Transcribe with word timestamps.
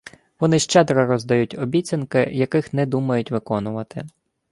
Вони 0.39 0.59
щедро 0.59 1.05
роздають 1.05 1.55
обіцянки, 1.59 2.19
яких 2.31 2.73
не 2.73 2.85
думають 2.85 3.31
виконувати 3.31 4.05